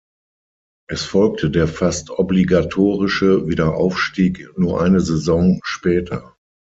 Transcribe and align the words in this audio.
Es 0.89 1.05
folgte 1.05 1.51
der 1.51 1.67
fast 1.67 2.09
obligatorische 2.09 3.47
Wiederaufstieg 3.47 4.49
nur 4.57 4.81
eine 4.81 4.99
Saison 4.99 5.59
später. 5.63 6.35